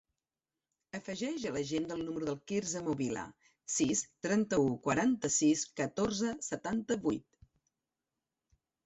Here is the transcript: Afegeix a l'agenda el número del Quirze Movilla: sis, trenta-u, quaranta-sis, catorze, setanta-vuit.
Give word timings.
Afegeix 0.99 1.43
a 1.49 1.49
l'agenda 1.57 1.97
el 1.99 1.99
número 2.07 2.27
del 2.29 2.37
Quirze 2.51 2.81
Movilla: 2.87 3.25
sis, 3.73 4.01
trenta-u, 4.27 4.65
quaranta-sis, 4.87 5.67
catorze, 5.83 6.33
setanta-vuit. 6.49 7.39